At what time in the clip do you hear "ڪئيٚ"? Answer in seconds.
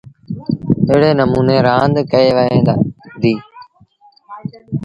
2.11-2.31